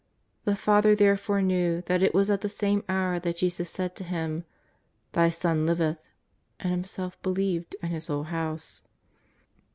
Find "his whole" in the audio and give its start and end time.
7.91-8.23